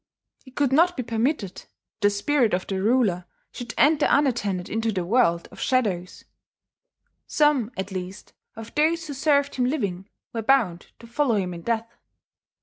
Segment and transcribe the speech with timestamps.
[0.47, 1.67] It could not be permitted that
[1.99, 6.25] the spirit of the ruler should enter unattended into the world of shadows:
[7.27, 11.61] some, at least, of those who served him living were bound to follow him in
[11.61, 11.99] death.